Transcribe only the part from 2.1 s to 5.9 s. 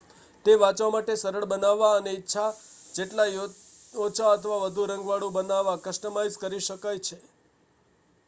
ઇચ્છા જેટલા ઓછા અથવા વધુ રંગવાળું બનાવવા